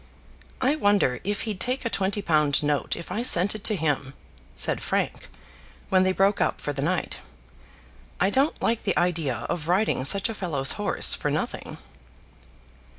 "I 0.61 0.77
wonder 0.77 1.19
if 1.23 1.41
he'd 1.41 1.59
take 1.59 1.85
a 1.85 1.89
twenty 1.91 2.23
pound 2.23 2.63
note 2.63 2.95
if 2.95 3.11
I 3.11 3.21
sent 3.21 3.53
it 3.53 3.63
to 3.65 3.75
him," 3.75 4.15
said 4.55 4.81
Frank, 4.81 5.29
when 5.89 6.01
they 6.01 6.11
broke 6.11 6.41
up 6.41 6.59
for 6.59 6.73
the 6.73 6.81
night. 6.81 7.19
"I 8.19 8.31
don't 8.31 8.59
like 8.63 8.81
the 8.81 8.97
idea 8.97 9.45
of 9.47 9.67
riding 9.67 10.03
such 10.05 10.27
a 10.27 10.33
fellow's 10.33 10.71
horse 10.71 11.13
for 11.13 11.29
nothing." 11.29 11.77